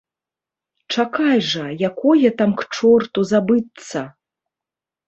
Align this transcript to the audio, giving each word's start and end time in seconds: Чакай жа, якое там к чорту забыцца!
Чакай 0.95 1.37
жа, 1.49 1.67
якое 1.91 2.29
там 2.41 2.57
к 2.63 2.69
чорту 2.75 3.19
забыцца! 3.35 3.99